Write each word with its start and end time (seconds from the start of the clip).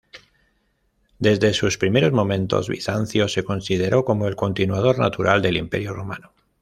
Desde 1.19 1.53
sus 1.53 1.77
primeros 1.77 2.11
momentos, 2.11 2.67
Bizancio 2.69 3.27
se 3.27 3.43
consideró 3.43 4.03
como 4.03 4.27
el 4.27 4.35
continuador 4.35 4.97
natural 4.97 5.43
del 5.43 5.57
Imperio 5.57 5.93
Romano. 5.93 6.31